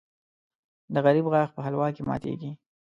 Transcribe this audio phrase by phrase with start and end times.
[0.93, 2.51] د غریب غاښ په حلوا کې ماتېږي.